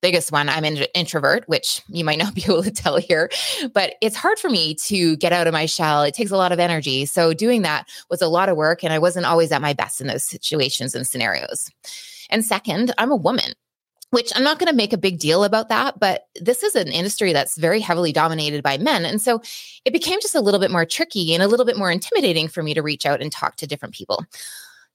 biggest 0.00 0.32
one. 0.32 0.48
I'm 0.48 0.64
an 0.64 0.76
introvert, 0.94 1.48
which 1.48 1.82
you 1.88 2.04
might 2.04 2.18
not 2.18 2.34
be 2.34 2.44
able 2.44 2.62
to 2.62 2.70
tell 2.70 2.96
here, 2.96 3.30
but 3.72 3.94
it's 4.00 4.16
hard 4.16 4.38
for 4.38 4.50
me 4.50 4.74
to 4.86 5.16
get 5.16 5.32
out 5.32 5.46
of 5.46 5.52
my 5.52 5.66
shell. 5.66 6.02
It 6.02 6.14
takes 6.14 6.30
a 6.30 6.36
lot 6.36 6.52
of 6.52 6.60
energy. 6.60 7.06
So 7.06 7.32
doing 7.32 7.62
that 7.62 7.88
was 8.10 8.22
a 8.22 8.28
lot 8.28 8.48
of 8.48 8.56
work, 8.56 8.84
and 8.84 8.92
I 8.92 8.98
wasn't 8.98 9.26
always 9.26 9.50
at 9.50 9.62
my 9.62 9.72
best 9.72 10.00
in 10.00 10.06
those 10.06 10.24
situations 10.24 10.94
and 10.94 11.06
scenarios. 11.06 11.70
And 12.30 12.44
second, 12.44 12.92
I'm 12.98 13.10
a 13.10 13.16
woman 13.16 13.52
which 14.14 14.30
I'm 14.36 14.44
not 14.44 14.60
going 14.60 14.70
to 14.70 14.76
make 14.76 14.92
a 14.92 14.98
big 14.98 15.18
deal 15.18 15.42
about 15.42 15.70
that, 15.70 15.98
but 15.98 16.28
this 16.40 16.62
is 16.62 16.76
an 16.76 16.86
industry 16.86 17.32
that's 17.32 17.58
very 17.58 17.80
heavily 17.80 18.12
dominated 18.12 18.62
by 18.62 18.78
men. 18.78 19.04
And 19.04 19.20
so 19.20 19.42
it 19.84 19.92
became 19.92 20.20
just 20.20 20.36
a 20.36 20.40
little 20.40 20.60
bit 20.60 20.70
more 20.70 20.86
tricky 20.86 21.34
and 21.34 21.42
a 21.42 21.48
little 21.48 21.66
bit 21.66 21.76
more 21.76 21.90
intimidating 21.90 22.46
for 22.46 22.62
me 22.62 22.74
to 22.74 22.82
reach 22.82 23.06
out 23.06 23.20
and 23.20 23.32
talk 23.32 23.56
to 23.56 23.66
different 23.66 23.92
people. 23.92 24.24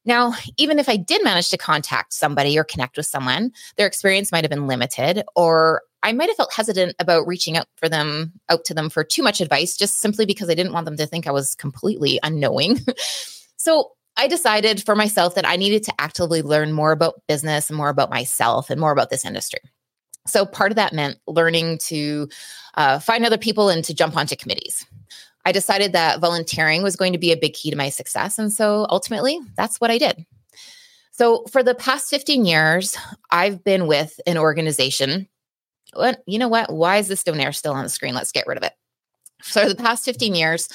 Now, 0.06 0.36
even 0.56 0.80
if 0.80 0.88
I 0.88 0.96
did 0.96 1.22
manage 1.22 1.50
to 1.50 1.58
contact 1.58 2.14
somebody 2.14 2.58
or 2.58 2.64
connect 2.64 2.96
with 2.96 3.08
someone, 3.08 3.52
their 3.76 3.88
experience 3.88 4.32
might 4.32 4.46
have 4.46 4.50
been 4.50 4.68
limited, 4.68 5.24
or 5.36 5.82
I 6.02 6.14
might 6.14 6.30
have 6.30 6.38
felt 6.38 6.54
hesitant 6.54 6.96
about 7.00 7.28
reaching 7.28 7.58
out 7.58 7.68
for 7.76 7.90
them, 7.90 8.32
out 8.48 8.64
to 8.66 8.74
them 8.74 8.90
for 8.90 9.04
too 9.04 9.22
much 9.22 9.42
advice, 9.42 9.76
just 9.76 10.00
simply 10.00 10.26
because 10.26 10.50
I 10.50 10.56
didn't 10.56 10.72
want 10.72 10.86
them 10.86 10.96
to 10.96 11.06
think 11.06 11.28
I 11.28 11.32
was 11.32 11.56
completely 11.56 12.22
unknowing. 12.24 12.80
so 13.58 13.92
I 14.20 14.28
decided 14.28 14.84
for 14.84 14.98
myself 14.98 15.36
that 15.36 15.48
I 15.48 15.56
needed 15.56 15.82
to 15.84 15.94
actively 15.98 16.42
learn 16.42 16.74
more 16.74 16.92
about 16.92 17.22
business 17.30 17.70
and 17.70 17.78
more 17.78 17.88
about 17.88 18.10
myself 18.10 18.70
and 18.70 18.80
more 18.80 18.92
about 18.92 19.10
this 19.10 19.24
industry. 19.24 19.62
So 20.28 20.46
part 20.46 20.74
of 20.74 20.76
that 20.76 20.92
meant 20.92 21.20
learning 21.26 21.78
to 21.84 22.28
uh, 22.76 23.00
find 23.00 23.26
other 23.26 23.38
people 23.38 23.70
and 23.70 23.82
to 23.86 23.94
jump 23.94 24.18
onto 24.18 24.36
committees. 24.36 24.86
I 25.46 25.54
decided 25.54 25.94
that 25.94 26.20
volunteering 26.20 26.84
was 26.84 26.98
going 26.98 27.14
to 27.14 27.18
be 27.18 27.32
a 27.32 27.38
big 27.38 27.54
key 27.54 27.72
to 27.72 27.78
my 27.78 27.88
success. 27.88 28.38
And 28.38 28.52
so 28.52 28.88
ultimately, 28.90 29.40
that's 29.56 29.80
what 29.80 29.90
I 29.90 29.98
did. 29.98 30.26
So 31.14 31.46
for 31.50 31.64
the 31.64 31.74
past 31.74 32.10
15 32.10 32.44
years, 32.44 32.98
I've 33.32 33.64
been 33.64 33.88
with 33.88 34.20
an 34.28 34.38
organization. 34.38 35.30
What, 35.94 36.22
you 36.28 36.40
know 36.40 36.50
what? 36.50 36.74
Why 36.74 36.98
is 36.98 37.08
this 37.08 37.24
donair 37.24 37.56
still 37.56 37.74
on 37.74 37.84
the 37.84 37.90
screen? 37.90 38.16
Let's 38.16 38.34
get 38.34 38.48
rid 38.48 38.58
of 38.58 38.64
it. 38.64 38.74
For 39.42 39.68
the 39.68 39.76
past 39.76 40.06
15 40.06 40.36
years, 40.36 40.68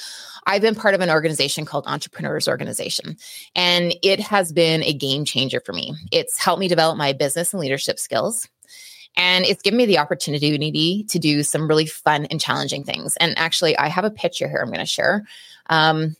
I've 0.47 0.61
been 0.61 0.75
part 0.75 0.93
of 0.93 1.01
an 1.01 1.09
organization 1.09 1.65
called 1.65 1.87
Entrepreneurs 1.87 2.47
Organization, 2.47 3.17
and 3.55 3.95
it 4.03 4.19
has 4.19 4.51
been 4.51 4.83
a 4.83 4.93
game 4.93 5.25
changer 5.25 5.61
for 5.65 5.73
me. 5.73 5.95
It's 6.11 6.37
helped 6.37 6.59
me 6.59 6.67
develop 6.67 6.97
my 6.97 7.13
business 7.13 7.53
and 7.53 7.59
leadership 7.59 7.99
skills. 7.99 8.47
And 9.17 9.45
it's 9.45 9.61
given 9.61 9.77
me 9.77 9.85
the 9.85 9.99
opportunity 9.99 11.05
to 11.05 11.19
do 11.19 11.41
some 11.41 11.67
really 11.67 11.85
fun 11.85 12.25
and 12.25 12.41
challenging 12.41 12.83
things. 12.83 13.15
And 13.17 13.37
actually, 13.37 13.77
I 13.77 13.87
have 13.87 14.03
a 14.03 14.11
picture 14.11 14.47
here 14.47 14.59
I'm 14.59 14.67
going 14.67 14.79
to 14.79 14.85
share. 14.85 15.25
Um, 15.69 16.15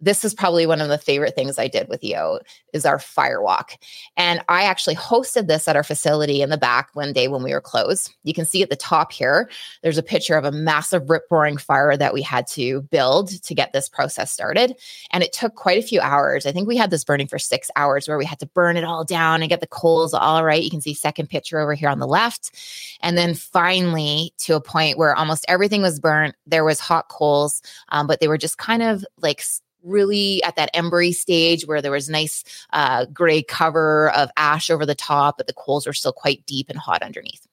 this 0.00 0.24
is 0.24 0.34
probably 0.34 0.66
one 0.66 0.80
of 0.80 0.88
the 0.88 0.98
favorite 0.98 1.34
things 1.34 1.58
I 1.58 1.68
did 1.68 1.88
with 1.88 2.02
EO 2.02 2.40
is 2.72 2.86
our 2.86 2.98
fire 2.98 3.42
walk. 3.42 3.72
And 4.16 4.42
I 4.48 4.62
actually 4.62 4.96
hosted 4.96 5.46
this 5.46 5.68
at 5.68 5.76
our 5.76 5.82
facility 5.82 6.42
in 6.42 6.50
the 6.50 6.56
back 6.56 6.90
one 6.94 7.12
day 7.12 7.28
when 7.28 7.42
we 7.42 7.52
were 7.52 7.60
closed. 7.60 8.14
You 8.24 8.32
can 8.32 8.46
see 8.46 8.62
at 8.62 8.70
the 8.70 8.76
top 8.76 9.12
here, 9.12 9.50
there's 9.82 9.98
a 9.98 10.02
picture 10.02 10.36
of 10.36 10.44
a 10.44 10.52
massive 10.52 11.10
rip 11.10 11.24
roaring 11.30 11.58
fire 11.58 11.96
that 11.96 12.14
we 12.14 12.22
had 12.22 12.46
to 12.48 12.82
build 12.82 13.42
to 13.42 13.54
get 13.54 13.72
this 13.72 13.88
process 13.88 14.32
started. 14.32 14.74
And 15.10 15.22
it 15.22 15.32
took 15.32 15.54
quite 15.54 15.78
a 15.78 15.86
few 15.86 16.00
hours. 16.00 16.46
I 16.46 16.52
think 16.52 16.66
we 16.66 16.76
had 16.76 16.90
this 16.90 17.04
burning 17.04 17.26
for 17.26 17.38
six 17.38 17.70
hours 17.76 18.08
where 18.08 18.18
we 18.18 18.24
had 18.24 18.38
to 18.40 18.46
burn 18.46 18.76
it 18.76 18.84
all 18.84 19.04
down 19.04 19.42
and 19.42 19.50
get 19.50 19.60
the 19.60 19.66
coals 19.66 20.14
all 20.14 20.44
right. 20.44 20.62
You 20.62 20.70
can 20.70 20.80
see 20.80 20.94
second 20.94 21.28
picture 21.28 21.60
over 21.60 21.74
here 21.74 21.88
on 21.88 21.98
the 21.98 22.06
left. 22.06 22.56
And 23.02 23.18
then 23.18 23.34
finally 23.34 24.32
to 24.38 24.54
a 24.54 24.60
point 24.60 24.98
where 24.98 25.14
almost 25.14 25.44
everything 25.48 25.82
was 25.82 26.00
burnt. 26.00 26.34
There 26.46 26.64
was 26.64 26.80
hot 26.80 27.08
coals, 27.08 27.62
um, 27.90 28.06
but 28.06 28.20
they 28.20 28.28
were 28.28 28.38
just 28.38 28.58
kind 28.58 28.82
of 28.82 29.04
like 29.18 29.42
really 29.82 30.42
at 30.42 30.56
that 30.56 30.74
embry 30.74 31.12
stage 31.12 31.66
where 31.66 31.82
there 31.82 31.92
was 31.92 32.08
nice 32.08 32.44
uh, 32.72 33.06
gray 33.06 33.42
cover 33.42 34.10
of 34.10 34.30
ash 34.36 34.70
over 34.70 34.84
the 34.86 34.94
top, 34.94 35.36
but 35.36 35.46
the 35.46 35.52
coals 35.52 35.86
were 35.86 35.92
still 35.92 36.12
quite 36.12 36.44
deep 36.46 36.68
and 36.68 36.78
hot 36.78 37.02
underneath. 37.02 37.46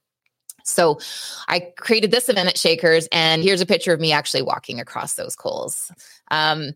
So 0.64 1.00
I 1.48 1.72
created 1.78 2.12
this 2.12 2.28
event 2.28 2.50
at 2.50 2.58
Shakers, 2.58 3.08
and 3.12 3.42
here's 3.42 3.62
a 3.62 3.66
picture 3.66 3.94
of 3.94 4.02
me 4.02 4.12
actually 4.12 4.42
walking 4.42 4.80
across 4.80 5.14
those 5.14 5.36
coals. 5.36 5.92
Um, 6.30 6.74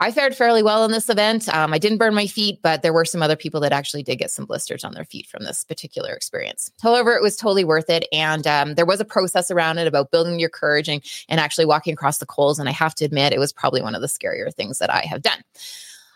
I 0.00 0.10
fared 0.10 0.34
fairly 0.34 0.62
well 0.62 0.84
in 0.84 0.90
this 0.90 1.08
event. 1.08 1.48
Um, 1.54 1.72
I 1.72 1.78
didn't 1.78 1.98
burn 1.98 2.14
my 2.14 2.26
feet, 2.26 2.58
but 2.62 2.82
there 2.82 2.92
were 2.92 3.04
some 3.04 3.22
other 3.22 3.36
people 3.36 3.60
that 3.60 3.72
actually 3.72 4.02
did 4.02 4.16
get 4.16 4.30
some 4.30 4.44
blisters 4.44 4.82
on 4.82 4.92
their 4.92 5.04
feet 5.04 5.26
from 5.26 5.44
this 5.44 5.64
particular 5.64 6.12
experience. 6.12 6.70
However, 6.82 7.14
it 7.14 7.22
was 7.22 7.36
totally 7.36 7.64
worth 7.64 7.88
it. 7.88 8.06
And 8.12 8.44
um, 8.46 8.74
there 8.74 8.86
was 8.86 9.00
a 9.00 9.04
process 9.04 9.52
around 9.52 9.78
it 9.78 9.86
about 9.86 10.10
building 10.10 10.40
your 10.40 10.48
courage 10.48 10.88
and, 10.88 11.00
and 11.28 11.38
actually 11.38 11.66
walking 11.66 11.92
across 11.92 12.18
the 12.18 12.26
coals. 12.26 12.58
And 12.58 12.68
I 12.68 12.72
have 12.72 12.94
to 12.96 13.04
admit, 13.04 13.32
it 13.32 13.38
was 13.38 13.52
probably 13.52 13.82
one 13.82 13.94
of 13.94 14.00
the 14.00 14.08
scarier 14.08 14.52
things 14.52 14.78
that 14.78 14.92
I 14.92 15.02
have 15.02 15.22
done. 15.22 15.42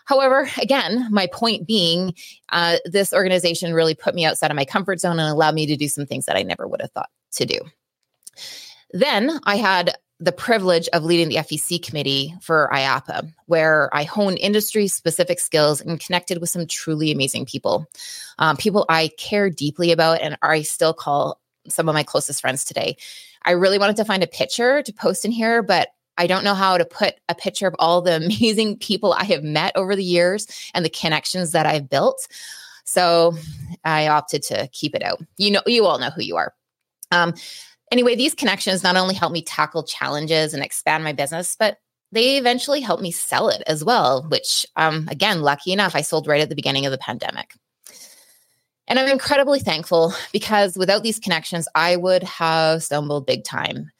However, 0.05 0.49
again, 0.61 1.07
my 1.11 1.27
point 1.27 1.65
being, 1.67 2.15
uh, 2.51 2.77
this 2.85 3.13
organization 3.13 3.73
really 3.73 3.95
put 3.95 4.15
me 4.15 4.25
outside 4.25 4.51
of 4.51 4.57
my 4.57 4.65
comfort 4.65 4.99
zone 4.99 5.19
and 5.19 5.29
allowed 5.29 5.55
me 5.55 5.67
to 5.67 5.77
do 5.77 5.87
some 5.87 6.05
things 6.05 6.25
that 6.25 6.35
I 6.35 6.43
never 6.43 6.67
would 6.67 6.81
have 6.81 6.91
thought 6.91 7.11
to 7.33 7.45
do. 7.45 7.59
Then 8.91 9.39
I 9.43 9.55
had 9.55 9.95
the 10.19 10.31
privilege 10.31 10.89
of 10.89 11.03
leading 11.03 11.29
the 11.29 11.35
FEC 11.35 11.81
committee 11.81 12.35
for 12.41 12.69
IAAPA, 12.73 13.31
where 13.45 13.89
I 13.93 14.03
honed 14.03 14.37
industry 14.39 14.87
specific 14.87 15.39
skills 15.39 15.79
and 15.79 15.99
connected 15.99 16.41
with 16.41 16.49
some 16.49 16.67
truly 16.67 17.11
amazing 17.11 17.45
people. 17.45 17.87
Um, 18.37 18.57
people 18.57 18.85
I 18.89 19.11
care 19.17 19.49
deeply 19.49 19.91
about 19.91 20.21
and 20.21 20.37
I 20.41 20.63
still 20.63 20.93
call 20.93 21.39
some 21.69 21.87
of 21.87 21.93
my 21.93 22.03
closest 22.03 22.41
friends 22.41 22.65
today. 22.65 22.97
I 23.43 23.51
really 23.51 23.79
wanted 23.79 23.95
to 23.97 24.05
find 24.05 24.21
a 24.21 24.27
picture 24.27 24.81
to 24.83 24.93
post 24.93 25.23
in 25.23 25.31
here, 25.31 25.63
but 25.63 25.89
I 26.17 26.27
don't 26.27 26.43
know 26.43 26.53
how 26.53 26.77
to 26.77 26.83
put 26.83 27.15
a 27.29 27.35
picture 27.35 27.67
of 27.67 27.75
all 27.79 28.01
the 28.01 28.15
amazing 28.17 28.77
people 28.77 29.13
I 29.13 29.23
have 29.23 29.43
met 29.43 29.71
over 29.75 29.95
the 29.95 30.03
years 30.03 30.47
and 30.73 30.83
the 30.83 30.89
connections 30.89 31.53
that 31.53 31.65
I've 31.65 31.89
built. 31.89 32.27
So 32.83 33.37
I 33.85 34.07
opted 34.07 34.43
to 34.43 34.67
keep 34.73 34.95
it 34.95 35.03
out. 35.03 35.21
You 35.37 35.51
know, 35.51 35.61
you 35.65 35.85
all 35.85 35.99
know 35.99 36.09
who 36.09 36.23
you 36.23 36.35
are. 36.35 36.53
Um, 37.11 37.33
Anyway, 37.91 38.15
these 38.15 38.35
connections 38.35 38.83
not 38.83 38.95
only 38.95 39.15
help 39.15 39.31
me 39.31 39.41
tackle 39.41 39.83
challenges 39.83 40.53
and 40.53 40.63
expand 40.63 41.03
my 41.03 41.13
business, 41.13 41.55
but 41.57 41.77
they 42.11 42.37
eventually 42.37 42.81
helped 42.81 43.03
me 43.03 43.11
sell 43.11 43.49
it 43.49 43.63
as 43.67 43.83
well, 43.83 44.25
which, 44.29 44.65
um, 44.75 45.07
again, 45.09 45.41
lucky 45.41 45.71
enough, 45.71 45.95
I 45.95 46.01
sold 46.01 46.27
right 46.27 46.41
at 46.41 46.49
the 46.49 46.55
beginning 46.55 46.85
of 46.85 46.91
the 46.91 46.97
pandemic. 46.97 47.53
And 48.87 48.97
I'm 48.97 49.07
incredibly 49.07 49.59
thankful 49.59 50.13
because 50.31 50.75
without 50.75 51.03
these 51.03 51.19
connections, 51.19 51.67
I 51.75 51.95
would 51.95 52.23
have 52.23 52.83
stumbled 52.83 53.27
big 53.27 53.43
time. 53.43 53.91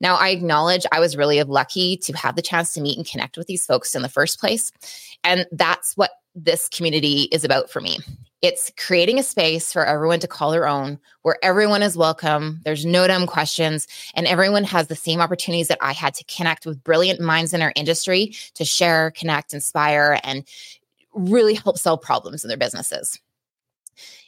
Now, 0.00 0.16
I 0.16 0.30
acknowledge 0.30 0.84
I 0.92 1.00
was 1.00 1.16
really 1.16 1.42
lucky 1.42 1.96
to 1.98 2.12
have 2.12 2.36
the 2.36 2.42
chance 2.42 2.74
to 2.74 2.82
meet 2.82 2.98
and 2.98 3.06
connect 3.06 3.38
with 3.38 3.46
these 3.46 3.64
folks 3.64 3.94
in 3.94 4.02
the 4.02 4.08
first 4.08 4.38
place. 4.38 4.70
And 5.22 5.46
that's 5.50 5.96
what 5.96 6.10
this 6.34 6.68
community 6.68 7.22
is 7.32 7.44
about 7.44 7.70
for 7.70 7.80
me. 7.80 8.00
It's 8.44 8.70
creating 8.76 9.18
a 9.18 9.22
space 9.22 9.72
for 9.72 9.86
everyone 9.86 10.20
to 10.20 10.28
call 10.28 10.50
their 10.50 10.68
own, 10.68 10.98
where 11.22 11.38
everyone 11.42 11.82
is 11.82 11.96
welcome. 11.96 12.60
There's 12.62 12.84
no 12.84 13.06
dumb 13.06 13.26
questions, 13.26 13.88
and 14.12 14.26
everyone 14.26 14.64
has 14.64 14.86
the 14.86 14.94
same 14.94 15.22
opportunities 15.22 15.68
that 15.68 15.78
I 15.80 15.94
had 15.94 16.12
to 16.12 16.24
connect 16.24 16.66
with 16.66 16.84
brilliant 16.84 17.22
minds 17.22 17.54
in 17.54 17.62
our 17.62 17.72
industry 17.74 18.34
to 18.52 18.66
share, 18.66 19.12
connect, 19.12 19.54
inspire, 19.54 20.20
and 20.22 20.46
really 21.14 21.54
help 21.54 21.78
solve 21.78 22.02
problems 22.02 22.44
in 22.44 22.48
their 22.48 22.58
businesses. 22.58 23.18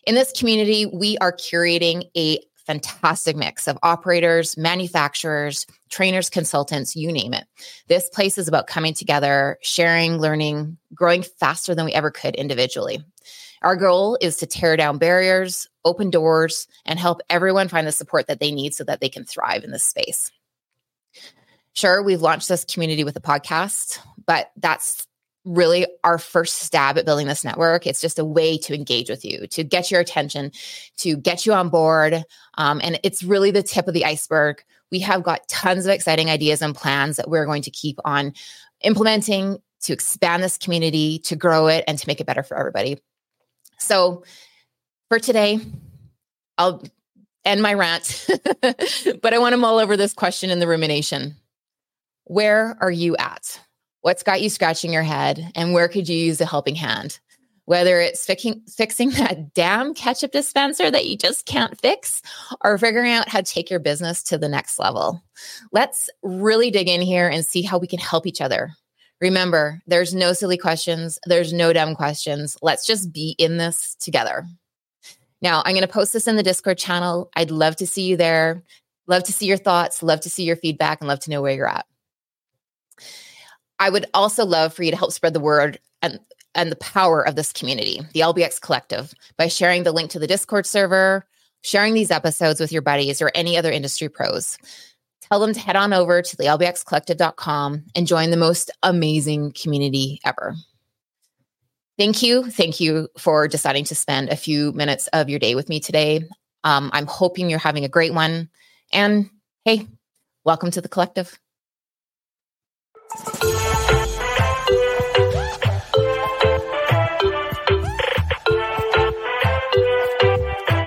In 0.06 0.14
this 0.14 0.32
community, 0.32 0.86
we 0.86 1.18
are 1.18 1.32
curating 1.32 2.08
a 2.16 2.40
fantastic 2.66 3.36
mix 3.36 3.68
of 3.68 3.78
operators, 3.82 4.56
manufacturers, 4.56 5.66
trainers, 5.90 6.30
consultants, 6.30 6.96
you 6.96 7.12
name 7.12 7.34
it. 7.34 7.44
This 7.88 8.08
place 8.08 8.38
is 8.38 8.48
about 8.48 8.66
coming 8.66 8.94
together, 8.94 9.58
sharing, 9.60 10.16
learning, 10.16 10.78
growing 10.94 11.22
faster 11.22 11.74
than 11.74 11.84
we 11.84 11.92
ever 11.92 12.10
could 12.10 12.34
individually. 12.34 13.04
Our 13.62 13.76
goal 13.76 14.18
is 14.20 14.36
to 14.38 14.46
tear 14.46 14.76
down 14.76 14.98
barriers, 14.98 15.68
open 15.84 16.10
doors, 16.10 16.66
and 16.84 16.98
help 16.98 17.20
everyone 17.30 17.68
find 17.68 17.86
the 17.86 17.92
support 17.92 18.26
that 18.26 18.40
they 18.40 18.50
need 18.50 18.74
so 18.74 18.84
that 18.84 19.00
they 19.00 19.08
can 19.08 19.24
thrive 19.24 19.64
in 19.64 19.70
this 19.70 19.84
space. 19.84 20.30
Sure, 21.74 22.02
we've 22.02 22.22
launched 22.22 22.48
this 22.48 22.64
community 22.64 23.04
with 23.04 23.16
a 23.16 23.20
podcast, 23.20 23.98
but 24.26 24.50
that's 24.56 25.06
really 25.44 25.86
our 26.04 26.18
first 26.18 26.58
stab 26.58 26.98
at 26.98 27.04
building 27.04 27.26
this 27.26 27.44
network. 27.44 27.86
It's 27.86 28.00
just 28.00 28.18
a 28.18 28.24
way 28.24 28.58
to 28.58 28.74
engage 28.74 29.08
with 29.08 29.24
you, 29.24 29.46
to 29.48 29.62
get 29.62 29.90
your 29.90 30.00
attention, 30.00 30.50
to 30.98 31.16
get 31.16 31.46
you 31.46 31.52
on 31.52 31.68
board. 31.68 32.24
Um, 32.58 32.80
and 32.82 32.98
it's 33.02 33.22
really 33.22 33.52
the 33.52 33.62
tip 33.62 33.86
of 33.86 33.94
the 33.94 34.04
iceberg. 34.04 34.64
We 34.90 34.98
have 35.00 35.22
got 35.22 35.46
tons 35.48 35.86
of 35.86 35.92
exciting 35.92 36.30
ideas 36.30 36.62
and 36.62 36.74
plans 36.74 37.16
that 37.16 37.30
we're 37.30 37.46
going 37.46 37.62
to 37.62 37.70
keep 37.70 37.98
on 38.04 38.32
implementing 38.82 39.58
to 39.82 39.92
expand 39.92 40.42
this 40.42 40.58
community, 40.58 41.20
to 41.20 41.36
grow 41.36 41.68
it, 41.68 41.84
and 41.86 41.98
to 41.98 42.08
make 42.08 42.20
it 42.20 42.26
better 42.26 42.42
for 42.42 42.56
everybody. 42.56 43.00
So 43.78 44.24
for 45.08 45.18
today, 45.18 45.60
I'll 46.58 46.82
end 47.44 47.62
my 47.62 47.74
rant, 47.74 48.26
but 48.60 49.34
I 49.34 49.38
want 49.38 49.52
to 49.52 49.58
mull 49.58 49.78
over 49.78 49.96
this 49.96 50.12
question 50.12 50.50
in 50.50 50.58
the 50.58 50.66
rumination. 50.66 51.36
Where 52.24 52.76
are 52.80 52.90
you 52.90 53.16
at? 53.16 53.60
What's 54.00 54.22
got 54.22 54.42
you 54.42 54.50
scratching 54.50 54.92
your 54.92 55.02
head? 55.02 55.52
And 55.54 55.72
where 55.72 55.88
could 55.88 56.08
you 56.08 56.16
use 56.16 56.40
a 56.40 56.46
helping 56.46 56.74
hand? 56.74 57.20
Whether 57.66 58.00
it's 58.00 58.24
fixing, 58.24 58.62
fixing 58.68 59.10
that 59.10 59.52
damn 59.54 59.94
ketchup 59.94 60.30
dispenser 60.30 60.90
that 60.90 61.06
you 61.06 61.16
just 61.16 61.46
can't 61.46 61.80
fix 61.80 62.22
or 62.62 62.78
figuring 62.78 63.12
out 63.12 63.28
how 63.28 63.40
to 63.40 63.44
take 63.44 63.70
your 63.70 63.80
business 63.80 64.22
to 64.24 64.38
the 64.38 64.48
next 64.48 64.78
level. 64.78 65.22
Let's 65.72 66.08
really 66.22 66.70
dig 66.70 66.88
in 66.88 67.00
here 67.00 67.28
and 67.28 67.44
see 67.44 67.62
how 67.62 67.78
we 67.78 67.88
can 67.88 67.98
help 67.98 68.26
each 68.26 68.40
other 68.40 68.72
Remember, 69.20 69.82
there's 69.86 70.14
no 70.14 70.32
silly 70.32 70.58
questions, 70.58 71.18
there's 71.24 71.52
no 71.52 71.72
dumb 71.72 71.94
questions. 71.94 72.56
Let's 72.60 72.86
just 72.86 73.12
be 73.12 73.34
in 73.38 73.56
this 73.56 73.96
together. 73.98 74.46
Now, 75.40 75.62
I'm 75.64 75.72
going 75.72 75.82
to 75.82 75.88
post 75.88 76.12
this 76.12 76.26
in 76.26 76.36
the 76.36 76.42
Discord 76.42 76.78
channel. 76.78 77.30
I'd 77.36 77.50
love 77.50 77.76
to 77.76 77.86
see 77.86 78.02
you 78.02 78.16
there. 78.16 78.62
Love 79.06 79.22
to 79.24 79.32
see 79.32 79.46
your 79.46 79.56
thoughts, 79.56 80.02
love 80.02 80.20
to 80.20 80.30
see 80.30 80.44
your 80.44 80.56
feedback, 80.56 81.00
and 81.00 81.08
love 81.08 81.20
to 81.20 81.30
know 81.30 81.40
where 81.40 81.54
you're 81.54 81.68
at. 81.68 81.86
I 83.78 83.90
would 83.90 84.06
also 84.14 84.44
love 84.44 84.74
for 84.74 84.82
you 84.82 84.90
to 84.90 84.96
help 84.96 85.12
spread 85.12 85.34
the 85.34 85.40
word 85.40 85.78
and, 86.02 86.18
and 86.54 86.72
the 86.72 86.76
power 86.76 87.26
of 87.26 87.36
this 87.36 87.52
community, 87.52 88.00
the 88.14 88.20
LBX 88.20 88.60
Collective, 88.60 89.14
by 89.36 89.48
sharing 89.48 89.84
the 89.84 89.92
link 89.92 90.10
to 90.10 90.18
the 90.18 90.26
Discord 90.26 90.66
server, 90.66 91.26
sharing 91.62 91.94
these 91.94 92.10
episodes 92.10 92.58
with 92.58 92.72
your 92.72 92.82
buddies 92.82 93.22
or 93.22 93.30
any 93.34 93.56
other 93.56 93.70
industry 93.70 94.08
pros. 94.08 94.58
Tell 95.30 95.40
them 95.40 95.52
to 95.52 95.60
head 95.60 95.76
on 95.76 95.92
over 95.92 96.22
to 96.22 96.36
the 96.36 96.44
lbxcollective.com 96.44 97.84
and 97.94 98.06
join 98.06 98.30
the 98.30 98.36
most 98.36 98.70
amazing 98.82 99.52
community 99.52 100.20
ever. 100.24 100.54
Thank 101.98 102.22
you. 102.22 102.50
Thank 102.50 102.78
you 102.78 103.08
for 103.18 103.48
deciding 103.48 103.84
to 103.84 103.94
spend 103.94 104.28
a 104.28 104.36
few 104.36 104.72
minutes 104.72 105.08
of 105.08 105.28
your 105.28 105.38
day 105.38 105.54
with 105.54 105.68
me 105.68 105.80
today. 105.80 106.28
Um, 106.62 106.90
I'm 106.92 107.06
hoping 107.06 107.48
you're 107.48 107.58
having 107.58 107.84
a 107.84 107.88
great 107.88 108.12
one. 108.12 108.50
And 108.92 109.30
hey, 109.64 109.86
welcome 110.44 110.70
to 110.72 110.80
the 110.80 110.88
collective. 110.88 111.38